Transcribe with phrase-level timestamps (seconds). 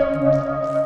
[0.00, 0.79] Música